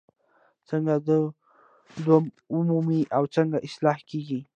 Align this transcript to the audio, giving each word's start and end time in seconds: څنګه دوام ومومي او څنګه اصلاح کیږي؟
څنګه 0.69 0.93
دوام 2.05 2.25
ومومي 2.55 3.01
او 3.17 3.23
څنګه 3.35 3.57
اصلاح 3.67 3.97
کیږي؟ 4.09 4.41